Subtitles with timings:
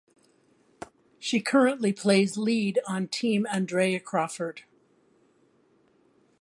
[1.19, 4.63] She currently plays lead on Team Andrea Crawford.